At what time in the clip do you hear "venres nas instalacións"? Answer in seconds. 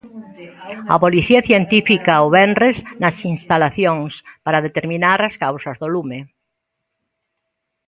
2.37-4.11